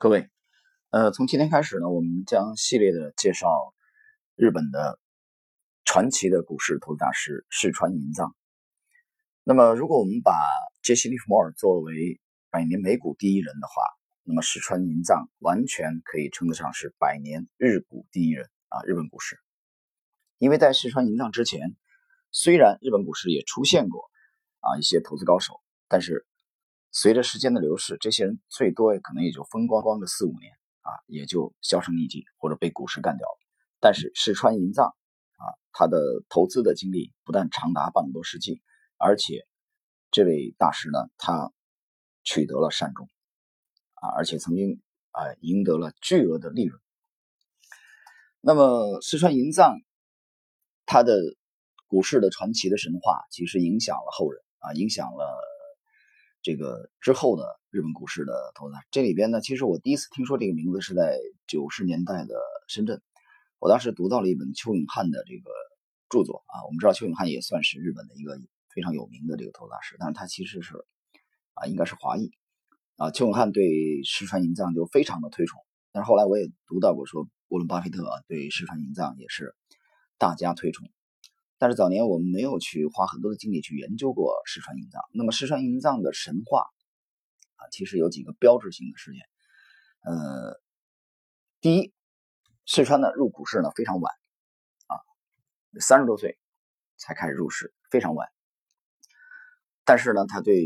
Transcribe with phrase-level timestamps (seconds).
[0.00, 0.30] 各位，
[0.90, 3.74] 呃，从今天开始呢，我们将系列的介绍
[4.36, 5.00] 日本的
[5.84, 8.32] 传奇的股市投资大师世川银藏。
[9.42, 10.32] 那么，如果我们把
[10.84, 13.82] 杰西·利弗莫尔作为百年美股第一人的话，
[14.22, 18.78] 那么世川银藏完全可以称得上是百年日股第一人啊！
[18.86, 19.36] 日本股市，
[20.38, 21.74] 因为在世川银藏之前，
[22.30, 24.08] 虽然日本股市也出现过
[24.60, 26.24] 啊一些投资高手，但是。
[26.90, 33.38] 随着时间的流逝，这些人最多也可能也就风光光个四五年啊，也就销声匿迹或者被股市干掉了。
[33.78, 36.00] 但是石川银藏啊，他的
[36.30, 38.62] 投资的经历不但长达半个多世纪，
[38.96, 39.46] 而且
[40.10, 41.52] 这位大师呢，他
[42.24, 43.06] 取得了善终
[43.94, 46.80] 啊，而且曾经啊赢得了巨额的利润。
[48.40, 49.76] 那么石川银藏
[50.86, 51.14] 他的
[51.86, 55.57] 股市的传奇的神话，其实影响了后人啊，影响了。
[56.42, 62.34] 这个之后的日本股市的投资，这里边呢，其实我第一次听说这个名字是在九十年代的
[62.68, 63.02] 深圳，
[63.58, 65.50] 我当时读到了一本邱永汉的这个
[66.08, 68.38] 著作啊，我们知道邱永汉也算是日本的一个
[68.74, 70.76] 非常有名的这个投资大师，但是他其实是
[71.54, 72.30] 啊，应该是华裔
[72.96, 73.10] 啊。
[73.10, 75.60] 邱永汉对石川银藏就非常的推崇，
[75.92, 79.54] 但是后来我也读到过说，沃伦巴菲特啊对石川银藏也是
[80.18, 80.88] 大加推崇。
[81.58, 85.02] 但是早年我们没有去花很多的精力去研究过石川银藏。
[85.12, 86.60] 那么石川银藏的神话
[87.56, 89.22] 啊，其实有几个标志性的事件。
[90.04, 90.60] 呃，
[91.60, 91.92] 第一，
[92.64, 94.14] 石川呢入股市呢非常晚
[94.86, 94.94] 啊，
[95.80, 96.38] 三十多岁
[96.96, 98.28] 才开始入市，非常晚。
[99.84, 100.62] 但是呢，他对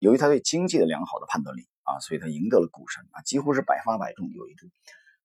[0.00, 4.68] 由于他对经济的良好的判断力啊，所以他赢得了股神啊，几乎是百发百中有一注。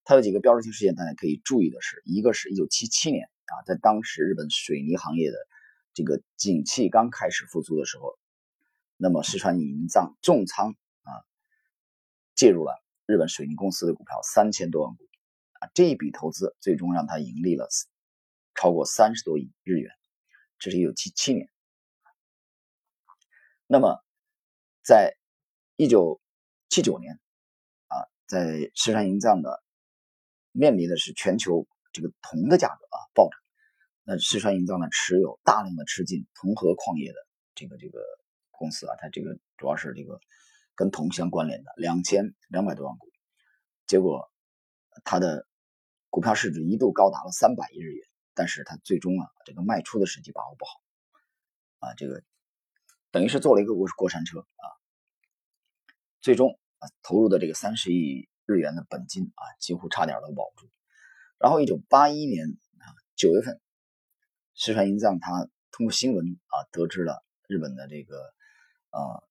[0.05, 3.29] 他有几个标志性事件，大家可以注意的是，一个是一九七七年。
[3.49, 5.37] 啊，在当时日本水泥行业的
[5.93, 8.17] 这个景气刚开始复苏的时候，
[8.95, 11.11] 那么石川银藏重仓啊，
[12.35, 15.03] 介入了日本水泥公司的股票三千多万股
[15.53, 17.67] 啊，这一笔投资最终让他盈利了
[18.53, 19.91] 超过三十多亿日元，
[20.59, 21.49] 这是一九七七年。
[23.65, 24.03] 那么，
[24.83, 25.15] 在
[25.75, 26.21] 一九
[26.69, 27.19] 七九年
[27.87, 27.97] 啊，
[28.27, 29.63] 在石川银藏的
[30.51, 31.67] 面临的是全球。
[31.91, 33.38] 这个铜的价格啊暴涨，
[34.09, 37.17] 那四川银藏呢持有大量的吃进铜和矿业的
[37.53, 37.99] 这个这个
[38.49, 40.19] 公司啊，它这个主要是这个
[40.73, 43.07] 跟铜相关联的两千两百多万股，
[43.85, 44.31] 结果
[45.03, 45.45] 它的
[46.09, 48.03] 股票市值一度高达了三百亿日元，
[48.33, 50.71] 但是它最终啊这个卖出的时机把握不好。
[51.77, 52.23] 啊，这个
[53.11, 54.65] 等于是做了一个过过山车啊，
[56.19, 60.67] 最终啊投入的这个三十亿日元的本金啊几乎差点都保不住。
[61.37, 62.49] 然后，一九八一年
[62.79, 63.61] 啊九月份，
[64.61, 68.17] 石川银藏他通过新闻啊得知了日本的这个
[68.91, 69.23] 呃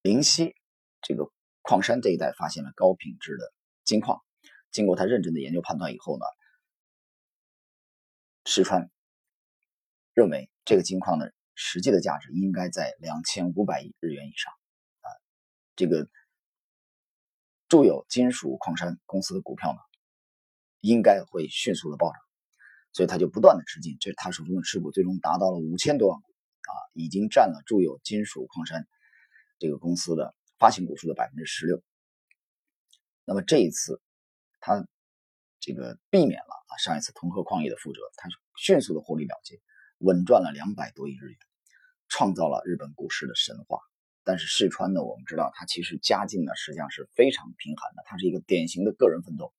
[0.00, 0.56] 灵溪
[1.02, 1.30] 这个
[1.60, 3.52] 矿山这一带发现了高品质的
[3.84, 4.22] 金矿。
[4.70, 6.24] 经过他认真的研究判断以后呢，
[8.46, 8.90] 石川
[10.14, 14.50] 认为这个金矿的实际的价值应该在两千五百亿日元以上
[15.02, 15.08] 啊。
[15.76, 16.08] 这个
[17.68, 19.78] 住有金属矿山公司的股票呢？
[20.80, 22.22] 应该会迅速的暴涨，
[22.92, 28.86] 所以他就不断的吃进，这是他手中的持股最终达到了五千多万股啊，已经占了住友金属矿山
[29.58, 31.82] 这个公司的发行股数的百分之十六。
[33.24, 34.00] 那么这一次，
[34.58, 34.84] 他
[35.60, 39.60] 这个避免了啊上一次铜和矿业的覆辙，他迅速的获利了结，
[39.98, 41.38] 稳赚了两百多亿日元，
[42.08, 43.78] 创造了日本股市的神话。
[44.24, 49.52] 但是世川呢，我们知道他其实家境呢实际上是非常贫寒的，他是一个典型的个人奋斗。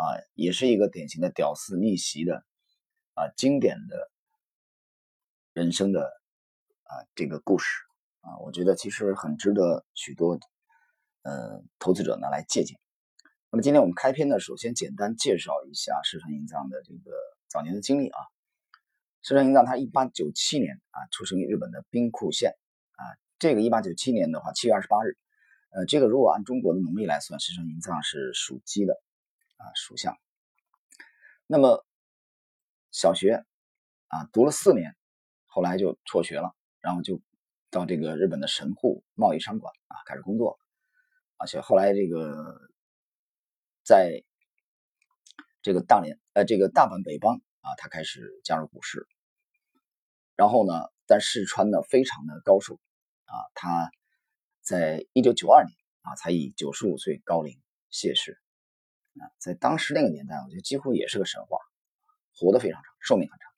[0.00, 2.42] 啊，也是一个典型的屌丝逆袭的
[3.12, 4.10] 啊，经典的
[5.52, 6.10] 人生的
[6.84, 7.66] 啊这个故事
[8.22, 10.40] 啊，我觉得其实很值得许多
[11.20, 12.80] 呃投资者呢来借鉴。
[13.50, 17.10] 那么今天我们开篇呢，首先简单介绍一下石川银藏的这个
[17.48, 18.18] 早年的经历啊。
[19.20, 22.56] 石川银藏他一八九七年啊出生于日本的兵库县
[22.92, 23.04] 啊，
[23.38, 25.18] 这个一八九七年的话，七月二十八日，
[25.72, 28.98] 呃，这个如果按中国的农历来算，石川银藏是属鸡的。
[29.60, 30.16] 啊，属相。
[31.46, 31.84] 那么
[32.90, 33.44] 小学
[34.08, 34.96] 啊读了四年，
[35.44, 37.20] 后来就辍学了，然后就
[37.70, 40.58] 到这个日本的神户贸易商馆啊开始工作，
[41.36, 42.58] 而且后来这个
[43.84, 44.24] 在
[45.60, 49.06] 这个大连呃这个大阪北邦啊，他开始加入股市。
[50.36, 52.80] 然后呢，在四川呢非常的高寿
[53.26, 53.90] 啊，他
[54.62, 57.60] 在一九九二年啊才以九十五岁高龄
[57.90, 58.40] 谢世。
[59.20, 61.58] 啊，在当时那个年代，我觉得几乎也是个神话，
[62.34, 63.50] 活得非常长，寿命很长。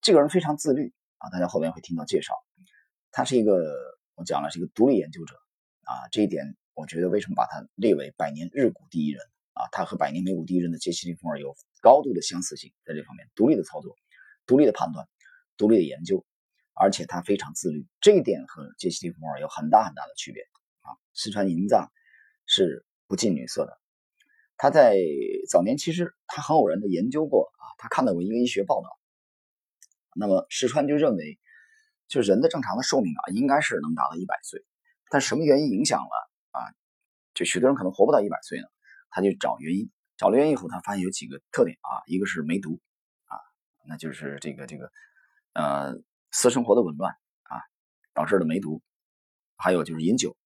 [0.00, 2.34] 这个人非常自律啊，大家后面会听到介绍。
[3.12, 3.74] 他是一个，
[4.16, 5.36] 我讲了是一个独立研究者
[5.84, 9.22] 啊，这一点我觉得为什么把他列为百年日股第一人
[9.54, 9.66] 啊？
[9.72, 13.96] 他和百年美股第一人的杰西·利弗尔有高度的相似性，在这方面独立的操作、
[14.46, 15.08] 独立的判断、
[15.56, 16.24] 独立的研究，
[16.74, 20.42] 而且他非常自律，这一点和杰西·利弗尔有很大很大的区别
[20.82, 20.94] 啊。
[21.14, 21.90] 四川银藏
[22.46, 23.80] 是不近女色的，
[24.58, 24.96] 他在
[25.48, 28.98] 早年其实他很偶然的研究过啊，他看到过一个医学报道，
[30.14, 31.38] 那么石川就认为，
[32.08, 34.64] 就人的正常的寿命啊，应该是能达到一百岁，
[35.10, 36.30] 但什么原因影响了？
[36.50, 36.58] 啊，
[37.34, 38.66] 就许多人可能活不到一百岁呢，
[39.10, 42.80] 他就找原因，找了原因以后，他发现有几个特点啊，一个是梅毒
[43.26, 43.38] 啊，
[43.86, 44.90] 那就是这个这个
[45.54, 45.94] 呃
[46.32, 47.62] 私生活的紊乱啊
[48.12, 48.82] 导致的梅毒，
[49.56, 50.36] 还有就是饮酒。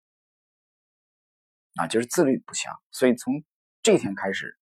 [1.76, 3.42] 啊，就是自律不强，所以从
[3.82, 4.56] 这天开始，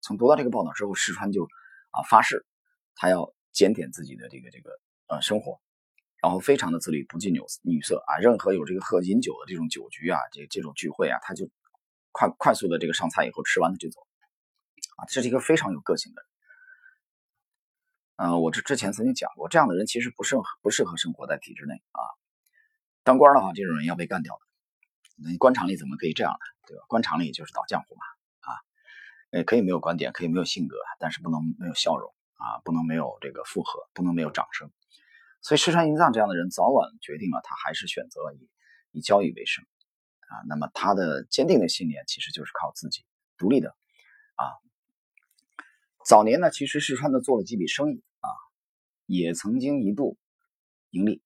[0.00, 1.44] 从读到这个报道之后，石川就
[1.90, 2.46] 啊发誓，
[2.94, 4.70] 他要检点自己的这个这个
[5.08, 5.60] 呃生活。
[6.22, 11.48] 然后非常的自律，不近女女色啊，任何有这个喝饮酒的这种酒局啊，这这种聚会啊，他就
[12.12, 14.06] 快快速的这个上菜以后吃完他就走，
[14.98, 16.28] 啊，这是一个非常有个性的人。
[18.32, 22.04] 嗯，我这之前曾经讲过，这样的人其实不适合不适合生活在体制内啊。
[23.02, 24.42] 当官的话，这种人要被干掉的。
[25.24, 26.38] 那官场里怎么可以这样呢？
[26.66, 26.84] 对吧？
[26.86, 28.02] 官场里就是倒浆糊嘛，
[29.30, 34.70] 呃，可以没有观点，可以没有性格，但是不能没有笑容啊，不能没有这个附和，不能没有掌声。
[35.42, 38.48] 所以，石川银藏这样的人早晚决定了，他还是选择以
[38.92, 39.64] 以交易为生
[40.20, 40.42] 啊。
[40.48, 43.04] 那么，他的坚定的信念其实就是靠自己
[43.38, 43.70] 独立的
[44.34, 44.44] 啊。
[46.04, 48.28] 早年呢，其实石川呢做了几笔生意啊，
[49.06, 50.18] 也曾经一度
[50.90, 51.22] 盈利，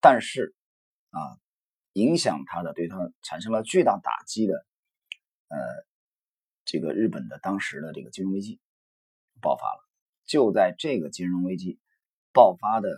[0.00, 0.54] 但是
[1.10, 1.18] 啊，
[1.94, 4.54] 影响他的对他产生了巨大打击的
[5.48, 5.58] 呃，
[6.64, 8.60] 这个日本的当时的这个金融危机
[9.40, 9.88] 爆发了。
[10.24, 11.78] 就在这个金融危机。
[12.32, 12.88] 爆发的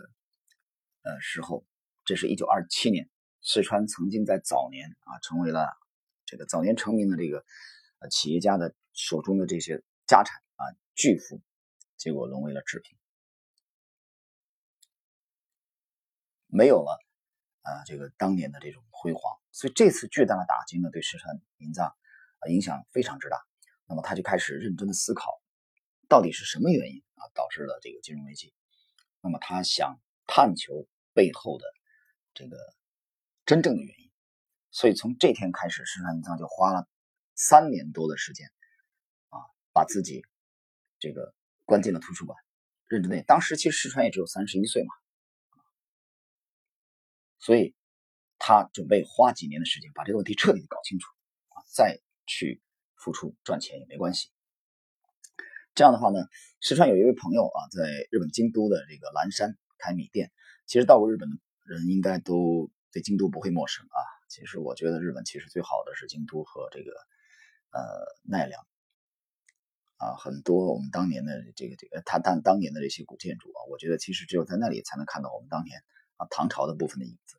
[1.01, 1.65] 呃时候，
[2.05, 3.09] 这是一九二七年，
[3.41, 5.75] 四川曾经在早年啊成为了
[6.23, 7.43] 这个早年成名的这个
[7.97, 11.41] 呃企业家的手中的这些家产啊巨富，
[11.97, 12.95] 结果沦为了纸贫，
[16.45, 16.99] 没有了
[17.63, 19.21] 啊这个当年的这种辉煌，
[19.51, 23.43] 所以这次巨大的打击呢，对四川银藏啊影响非常之大。
[23.93, 25.39] 那么他就开始认真的思考，
[26.09, 28.51] 到底是什么原因啊导致了这个金融危机。
[29.21, 31.65] 那么他想探求背后的
[32.33, 32.57] 这个
[33.45, 34.11] 真正的原因，
[34.71, 36.87] 所以从这天开始，石川银藏就花了
[37.35, 38.47] 三年多的时间
[39.29, 39.37] 啊，
[39.73, 40.23] 把自己
[40.97, 42.35] 这个关进了图书馆，
[42.87, 43.21] 认真的。
[43.21, 44.89] 当时其实石川也只有三十一岁嘛，
[47.37, 47.75] 所以
[48.39, 51.05] 他准备花几年的时间把这个问题彻底搞清楚
[51.49, 52.62] 啊，再去
[53.03, 54.29] 付出赚钱也没关系。
[55.75, 56.19] 这样的话呢，
[56.61, 60.31] 石川有一位朋友啊，在日本京都的这个岚山开米店。
[60.65, 61.35] 其实到过日本的
[61.65, 63.99] 人应该都对京都不会陌生啊。
[64.29, 66.91] 其实我觉得日本其实最好的是京都和这个
[67.71, 67.81] 呃
[68.23, 68.65] 奈良
[69.97, 75.83] 啊，很多我们当年的这个这个他当当年的这些古建筑啊，我觉得其实只有在那里才能看到我们当年
[76.15, 77.35] 啊唐朝的部分的影子。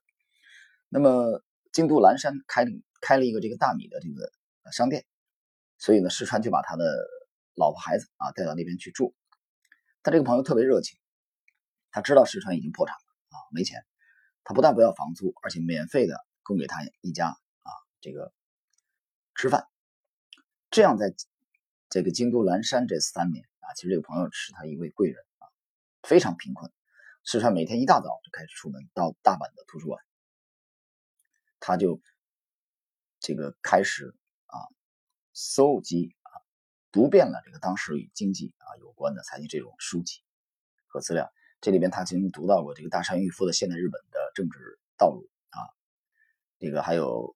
[0.88, 2.66] 那么京都岚山开
[3.00, 4.30] 开了一个这个大米的这个
[4.70, 5.04] 商店，
[5.78, 6.84] 所以呢，石川就把他的。
[7.56, 9.14] 老婆孩子啊，带到那边去住。
[10.02, 10.98] 他这个朋友特别热情，
[11.92, 13.86] 他知道石川已经破产了啊，没钱。
[14.42, 18.32] 他不但不要房租，而且免费的供给他一家啊这个
[19.36, 19.68] 吃饭。
[20.68, 21.14] 这样在
[21.88, 25.46] 这个京都岚山这三年啊，其实这个朋友是他一位贵人啊，
[26.02, 26.72] 非常贫困。
[27.22, 30.02] 石川每天一大早就开始出门到大阪的图书馆，
[31.60, 32.00] 他就
[33.20, 34.12] 这个开始
[35.34, 36.32] 搜集啊。
[36.90, 40.22] 读遍了这个当时与经济啊有关的财经这种书籍
[40.86, 41.28] 和资料，
[41.60, 45.66] 这里边他曾经读到过这个大山裕夫的《现代日本的政治道路》啊，
[46.60, 47.34] 这个还有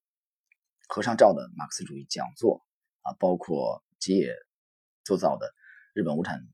[0.88, 2.64] 和尚照的马克思主义讲座
[3.02, 4.32] 啊，包括吉野
[5.02, 5.46] 做造的
[5.92, 6.46] 《日本无产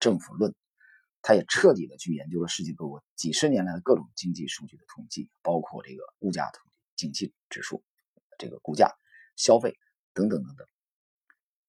[0.00, 0.50] 政府论》，
[1.22, 7.84] 他也彻底的去研究了世界各国几十年来的各种经济数据的统计，包括这个物价统计、景气指数、
[8.36, 8.90] 这个股价、
[9.36, 9.78] 消费
[10.16, 10.66] 等等等等。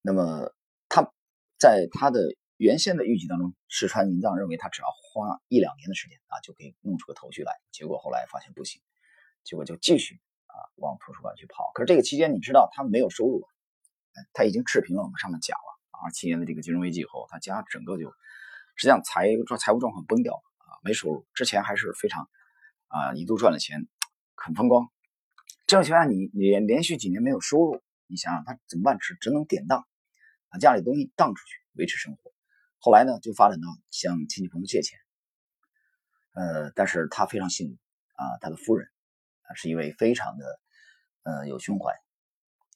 [0.01, 0.53] 那么
[0.87, 1.11] 他
[1.59, 2.21] 在他的
[2.55, 7.51] 原先的预计当中，石川银藏认为他只要花一两年的时间啊，就可以弄出个头绪来。
[7.71, 8.81] 结果后来发现不行，
[9.43, 11.71] 结果就继续啊往图书馆去跑。
[11.75, 13.45] 可是这个期间，你知道他没有收入，
[14.33, 15.03] 他已经赤贫了。
[15.03, 18.09] 我们上面讲了啊，七年的这个金融危机以后，他家整个就
[18.75, 19.27] 实际上财
[19.59, 21.27] 财务状况崩掉啊，没收入。
[21.33, 22.29] 之前还是非常
[22.87, 23.87] 啊一度赚了钱，
[24.35, 24.89] 很风光。
[25.67, 28.97] 这种情况下，你连连续几年没有收入，你想想他怎么办？
[28.99, 29.85] 只只能典当。
[30.49, 32.31] 把家里东西当出去维持生活，
[32.79, 34.97] 后来呢就发展到向亲戚朋友借钱，
[36.31, 37.77] 呃，但是他非常幸运
[38.15, 38.89] 啊，他的夫人
[39.41, 40.59] 啊是一位非常的
[41.23, 41.93] 呃有胸怀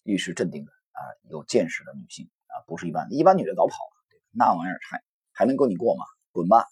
[0.03, 6.03] 遇事镇定的啊，有见识的女性啊，不是一般一般女的早跑了，那玩意儿还还能够你过吗？
[6.33, 6.65] 滚吧，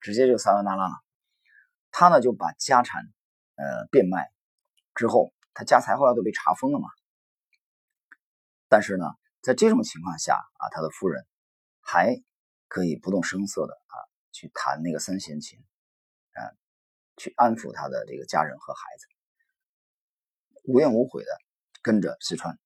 [0.00, 0.94] 直接就撒完大拉了。
[1.92, 3.04] 他呢就把家产
[3.54, 4.32] 呃变卖
[4.96, 6.88] 之后，他家财后来都被查封了嘛。
[8.72, 9.04] 但是呢，
[9.42, 11.26] 在这种情况下啊，他的夫人
[11.82, 12.16] 还
[12.68, 13.94] 可以不动声色的啊
[14.32, 15.58] 去弹那个三弦琴，
[16.32, 16.40] 啊，
[17.18, 19.06] 去安抚他的这个家人和孩子，
[20.64, 21.30] 无怨无悔的
[21.82, 22.58] 跟着四川。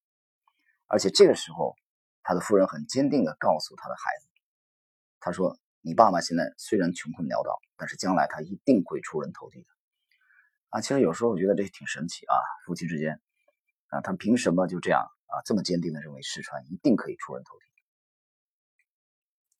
[0.86, 1.74] 而且这个时候，
[2.22, 4.28] 他的夫人很坚定的告诉他的孩子，
[5.18, 9.68] 他说：“你爸爸现在虽然穷困潦倒，但是将来他一定会出人头地的。”
[10.70, 13.20] 啊，其实有时候我觉得这挺神奇啊，夫妻之间
[13.88, 15.04] 啊，他凭什么就这样？
[15.26, 17.64] 啊，这么坚定的认为石川一定可以出人头地，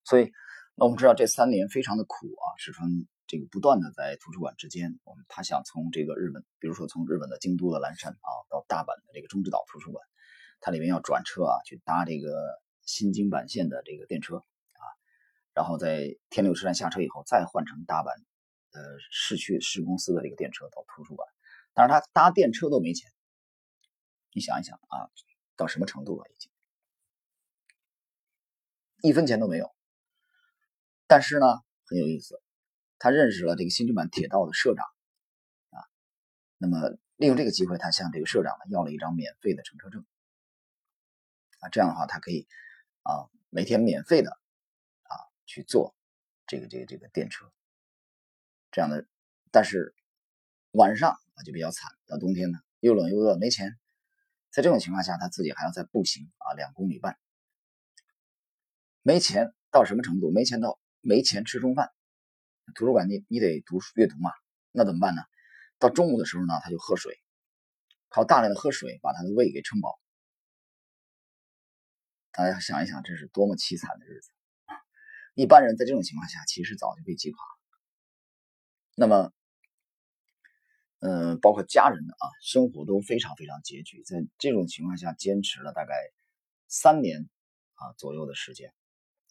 [0.04, 0.32] 所以
[0.75, 2.88] 那我们知道这三年非常的苦啊，世川
[3.26, 10.06] 这个不断的在图书馆之间，我们他想从这个日本，比如说从日本的京都的岚山啊，到大阪的这个中之岛图书馆，
[10.61, 14.85] 它里面要转车啊，去搭这个新京阪线的这个电车啊，
[15.52, 18.11] 然后在天六车站下车以后，再换乘大阪
[18.70, 18.80] 呃
[19.11, 21.28] 市区市公司的这个电车到图书馆，
[21.75, 23.11] 但是他搭电车都没钱，
[24.32, 25.11] 你想一想啊。
[25.56, 26.26] 到什么程度了？
[26.30, 26.50] 已经
[29.02, 29.75] 一分钱都没有。
[31.06, 31.46] 但是呢，
[31.84, 32.42] 很有意思，
[32.98, 34.84] 他认识了这个新京版铁道的社长
[35.70, 35.78] 啊。
[36.58, 40.04] 那么利用这个机会，他向这个社长呢要了一张免费的乘车证
[41.60, 41.68] 啊。
[41.68, 42.46] 这样的话，他可以
[43.02, 45.14] 啊每天免费的啊
[45.46, 45.94] 去坐
[46.46, 47.50] 这个这个这个电车。
[48.72, 49.06] 这样的，
[49.50, 49.94] 但是
[50.72, 53.78] 晚上啊就比较惨，到冬天呢又冷又饿，没钱。
[54.56, 57.18] 在这种情况下，他自己还要再步行啊两公里半，
[59.02, 60.32] 没钱到什么程度？
[60.32, 61.90] 没钱到没钱吃中饭。
[62.75, 64.30] 图书馆你你得读书阅读嘛，
[64.72, 65.20] 那怎么办呢？
[65.78, 67.20] 到中午的时候呢，他就喝水，
[68.08, 70.00] 靠大量的喝水把他的胃给撑饱。
[72.32, 74.30] 大家想一想，这是多么凄惨的日子！
[75.36, 77.58] 一般人在这种情况下，其实早就被击垮了。
[78.94, 79.34] 那么。
[81.06, 85.94] 嗯，包括家人的啊，生活都非常非常拮据，在这种情况下坚持了大概
[86.66, 87.28] 三年
[87.75, 88.72] 啊左右的时间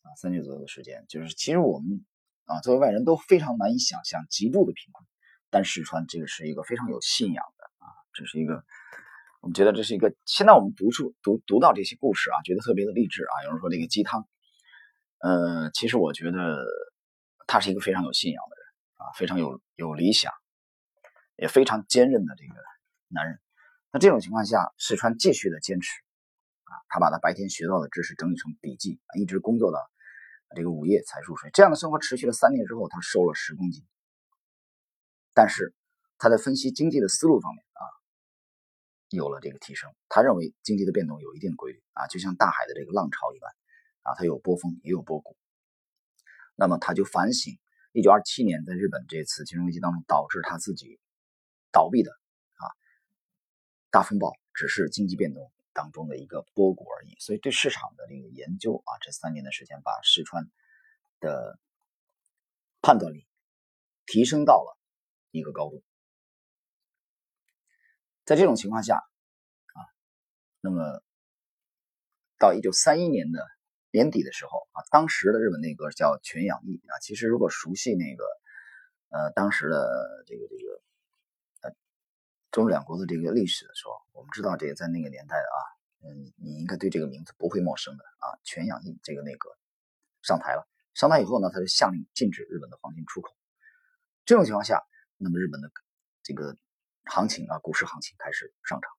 [0.03, 2.05] 啊，三年左右的时间，就是其实我们
[2.45, 5.05] 啊作为外人都非常难以想象极度的贫困，
[5.49, 8.63] 但四川这个是一个非常有信仰的啊，这是一个
[9.41, 13.43] 我们觉得这是一个现在我们读书读读到这些故事啊，觉得特别的励志啊。
[13.43, 14.25] 有人说这个鸡汤，
[15.19, 16.63] 呃，其实我觉得
[17.47, 18.65] 他是一个非常有信仰的人
[18.95, 20.31] 啊，非常有有理想。
[21.37, 22.53] 也非常坚韧的这个
[23.09, 23.39] 男人，
[23.91, 25.91] 那这种情况下，四川继续的坚持
[26.63, 29.79] 啊，他把他白天学到的知识整理成笔记，一直工作到
[30.55, 31.49] 这个午夜才入睡。
[31.51, 33.85] 这样的生活持续了三年之后，他瘦了十公斤。
[35.33, 35.73] 但是
[36.17, 37.83] 他在分析经济的思路方面啊，
[39.09, 39.93] 有了这个提升。
[40.07, 43.51] 他认为经济的变动有一定的规律啊，就像大海的这个浪潮一般
[44.03, 45.35] 啊，它有波峰也有波谷。
[46.55, 47.59] 那么他就反省，
[47.91, 50.97] 一九二七年在日本这次金融危机当中导致他自己。
[51.75, 52.63] 倒闭的啊，
[53.91, 57.17] 大风暴只是经济变动当中的一个波谷而已。
[57.19, 60.49] 所以对市场的这个研究啊，这三年的时间把四川
[61.19, 61.59] 的
[62.81, 63.27] 判断力
[64.05, 64.79] 提升到了
[65.31, 65.83] 一个高度。
[68.23, 69.79] 在这种情况下啊，
[70.61, 71.03] 那么
[72.39, 73.45] 到一九三一年的
[73.91, 76.99] 年底的时候啊，当时的日本内阁叫全养义啊。
[77.01, 78.23] 其实如果熟悉那个
[79.09, 80.84] 呃当时的这个这个。
[82.55, 85.57] 中日两国的这个历史的时候，我们知道这个在那个年代啊，
[86.07, 88.31] 嗯，你应该对这个名字不会陌生的啊。
[88.45, 89.49] 全养印这个内阁
[90.21, 93.35] 上台了，上台以后呢，他就下令禁止日本的黄金出口。
[94.23, 94.81] 这种情况下，
[95.17, 95.69] 那么日本的
[96.23, 96.55] 这个
[97.03, 98.89] 行情啊，股市行情开始上涨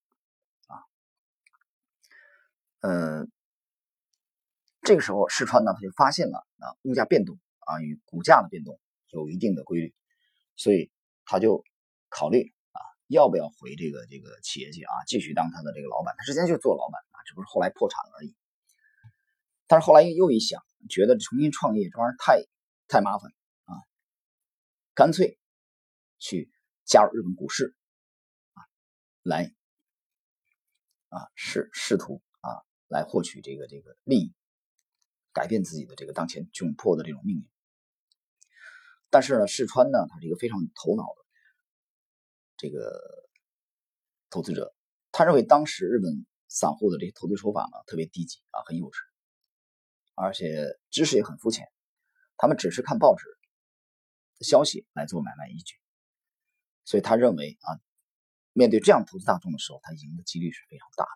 [0.66, 0.84] 啊。
[2.80, 3.26] 呃，
[4.82, 9.94] 这个时候世川呢，他就发现了啊，物价变动啊与股价的变动有一定的规律，
[10.56, 10.92] 所以
[11.25, 11.64] 他就
[12.10, 12.54] 考虑。
[13.08, 14.92] 要不要回这个这个企业界啊？
[15.06, 16.14] 继续当他的这个老板？
[16.18, 18.34] 他之前就做老板啊，只不过后来破产了而已。
[19.68, 22.42] 但是后来又一想，觉得重新创业这玩意儿太
[22.88, 23.30] 太麻烦
[23.64, 23.78] 啊，
[24.94, 25.38] 干脆
[26.18, 26.50] 去
[26.84, 27.76] 加入日本股市
[28.54, 28.62] 啊，
[29.22, 29.52] 来
[31.08, 34.34] 啊试试图啊来获取这个这个利益，
[35.32, 37.48] 改变自己的这个当前窘迫的这种命运。
[39.10, 41.25] 但是呢，世川呢，他是一个非常有头脑的。
[42.56, 43.28] 这个
[44.30, 44.75] 投资者，
[45.12, 48.96] 他认为当时日本散户的这些投资手法呢，特别低级啊，很幼稚，
[50.14, 51.66] 而且知识也很肤浅，
[52.36, 53.25] 他们只是看报纸
[54.40, 55.75] 消息来做买卖依据，
[56.84, 57.80] 所以他认为啊，
[58.52, 61.10] 面对这样投资大众的时候，他赢的几率是非常大的。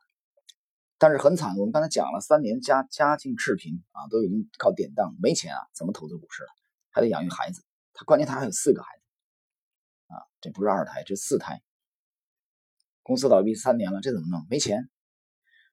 [0.98, 6.50] 但是很惨，我们刚才讲了，三年家家境赤贫啊，都已经靠典当，没钱啊，怎么投资股市了？
[6.90, 8.99] 还得养育孩子，他关键他还有四个孩子
[10.10, 11.62] 啊，这不是二胎，这四胎。
[13.02, 14.46] 公司倒闭三年了，这怎么弄？
[14.50, 14.90] 没钱。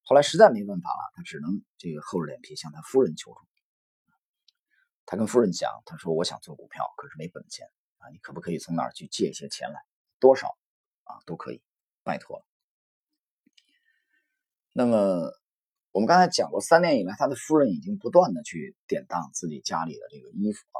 [0.03, 3.39] 后来实在没办法了，他只能这个厚着脸皮向他夫人求助。
[5.06, 7.65] 他跟夫人讲，他说：“我想做股票，可是没本钱
[7.98, 9.79] 啊，你可不可以从哪儿去借一些钱来？
[10.20, 10.58] 多少
[11.03, 11.62] 啊都可以，
[12.03, 12.46] 拜托了。”
[14.74, 15.32] 那么，
[15.91, 20.79] 我们刚才讲过，三年以来，他的夫人已经不断的去典当自己家里的这个衣服啊，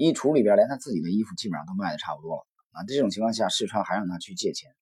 [0.00, 2.84] 衣橱里边连他自己的衣服基本上都卖的差不多了啊。
[2.84, 4.74] 这种情况下，世川还让他去借钱。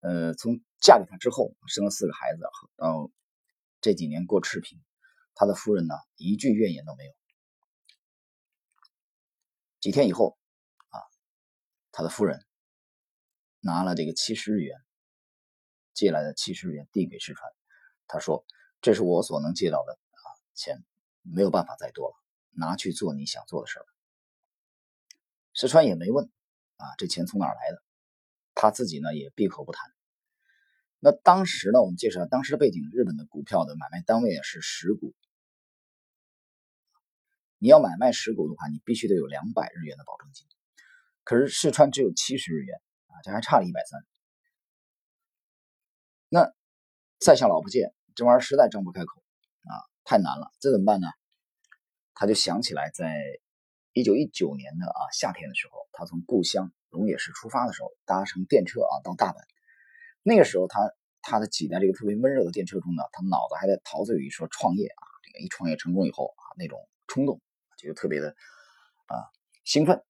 [0.00, 2.42] 呃，从嫁给他之后，生了四个孩子，
[2.74, 3.08] 到
[3.80, 4.80] 这几年过赤贫，
[5.36, 7.12] 他的夫人呢一句怨言都没有。
[9.78, 10.36] 几天以后
[10.88, 10.98] 啊，
[11.92, 12.44] 他的夫人
[13.60, 14.76] 拿了这个七十日元。
[15.92, 17.52] 借来的七十日元递给世川，
[18.06, 18.44] 他说
[18.80, 20.24] ：“这是我所能借到的啊
[20.54, 20.82] 钱，
[21.22, 22.14] 没有办法再多了，
[22.52, 23.86] 拿去做你想做的事儿。”
[25.52, 26.30] 石川也没问
[26.76, 27.82] 啊，这钱从哪儿来的？
[28.54, 29.90] 他自己呢也闭口不谈。
[30.98, 35.14] 那当时呢，我们介绍当时的背景，日本的股票的买卖单位啊是十股，
[37.58, 40.46] 你要买卖十股的话，你必须得有两百日元的保证金。
[41.24, 44.00] 可是石川只有七十日元啊，这还差了一百三。
[46.28, 46.52] 那
[47.18, 49.22] 再向老婆借这玩意儿实在张不开口
[49.64, 49.72] 啊，
[50.04, 51.08] 太难了，这怎么办呢？
[52.14, 53.16] 他就想起来，在
[53.92, 59.36] 一九一九年的啊夏天的时候，他从故乡龙野市出发的时候，搭乘电车啊到大阪。
[60.22, 60.92] 那个时候，他
[61.22, 67.40] 他的挤在这个特别闷热的电车中呢，他脑子还在陶醉于说创业啊，这个一创业成功以后啊那种冲动，
[67.76, 68.28] 就特别的
[69.06, 69.14] 啊
[69.64, 70.02] 兴奋。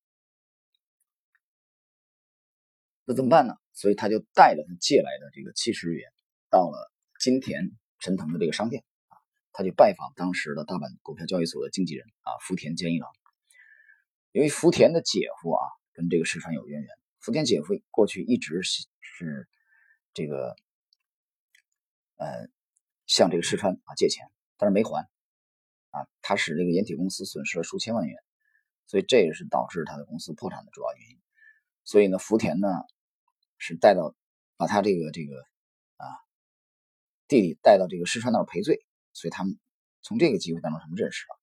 [3.06, 3.54] 那怎么办呢？
[3.72, 6.12] 所以他就带着他借来的这个七十日元，
[6.50, 9.16] 到了金田陈腾的这个商店啊，
[9.52, 13.10] 他就拜访当时的大阪股票交易所的经纪人啊福田健一郎。
[14.32, 15.62] 由于福田的姐夫啊
[15.92, 16.88] 跟这个石川有渊源，
[17.18, 19.48] 福田姐夫过去一直是是
[20.12, 20.54] 这个
[22.16, 22.48] 呃
[23.06, 25.08] 向这个石川啊借钱，但是没还
[25.90, 28.16] 啊，他使这个岩体公司损失了数千万元，
[28.86, 31.18] 所以这也是导致他的公司破产的主要原因。
[31.84, 32.68] 所以呢，福田呢。
[33.62, 34.14] 是带到，
[34.56, 35.36] 把他这个这个
[35.98, 36.06] 啊
[37.28, 39.58] 弟弟带到这个石川那儿赔罪，所以他们
[40.00, 41.38] 从这个机会当中他们认识了。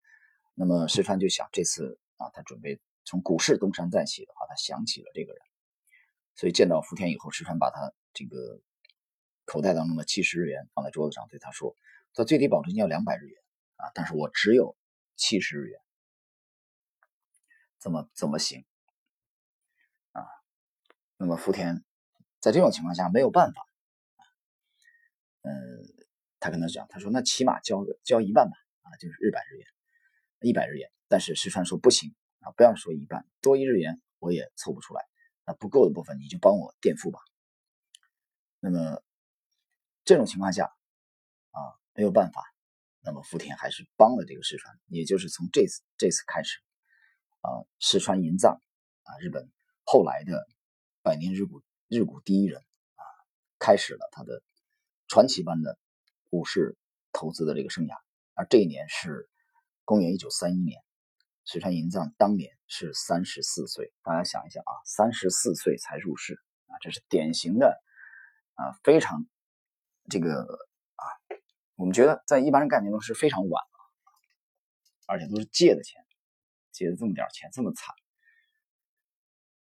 [0.55, 5.41] 那么石川就想，这次啊他准备从股市东山再起的话，他想起了这个人，
[6.35, 8.61] 所以见到福田以后，石川把他这个
[9.45, 11.75] 口袋当中的七十日元放在桌子上，对他说
[12.13, 13.41] ：“他最低保证金要两百日元
[13.77, 14.75] 啊，但是我只有
[15.15, 15.79] 七十日元，
[17.79, 18.65] 怎么怎么行
[20.11, 20.25] 啊？”
[21.17, 21.83] 那么福田。
[22.39, 23.67] 在这种情况下没有办法，
[25.41, 25.51] 嗯，
[26.39, 29.67] 他跟他讲，他说那起码交个交一万吧，啊，就是日百日元，
[30.41, 30.91] 一百日元。
[31.07, 35.03] 但是石川说不行啊，不要说一半，多一日元我也凑不出来，
[35.45, 37.19] 那不够的部分你就帮我垫付吧。
[38.59, 39.01] 那么
[40.03, 40.65] 这种情况下
[41.51, 41.59] 啊
[41.93, 42.43] 没有办法，
[43.01, 46.57] 那么福田还是帮了这个石川，也就是从这次这次开始
[47.41, 48.61] 啊，石川银藏
[49.03, 49.49] 啊，日本
[49.83, 50.47] 后来的
[51.01, 51.61] 百年日股。
[51.89, 52.59] 日股第一人
[52.95, 53.03] 啊，
[53.59, 54.43] 开始了他的
[55.07, 55.79] 传奇般的
[56.29, 56.75] 股市
[57.13, 57.95] 投资的这个生涯。
[58.33, 59.29] 而这一年是
[59.87, 60.83] 公元一九三一年，
[61.45, 63.93] 石川银藏当年是三十四岁。
[64.03, 66.33] 大家想一想啊，三十四岁才入市
[66.65, 67.81] 啊，这是典型的
[68.55, 69.25] 啊，非常
[70.09, 71.03] 这个啊，
[71.75, 73.79] 我们觉得在一般人概念中是非常晚了，
[75.07, 76.03] 而且都是借的钱，
[76.73, 77.95] 借的这么点钱，这么惨。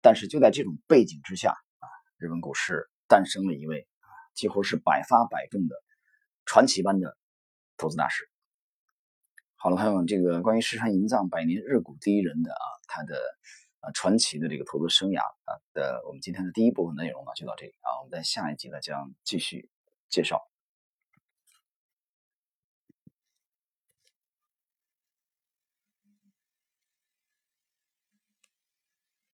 [0.00, 1.88] 但是就在这种背景之下啊。
[2.16, 4.06] 日本股市诞生了一位啊，
[4.36, 5.74] 几乎是百发百中的
[6.44, 7.18] 传奇般的
[7.76, 8.30] 投资大师。
[9.62, 13.14] 好了，朋友们，这个关于石川银藏百年日股第一人的啊，他的
[13.78, 19.70] 啊传奇的这个投资生涯啊的，我们今天的第一部分内容呢就到这里啊，我们在下一集呢将继续
[20.08, 20.42] 介绍。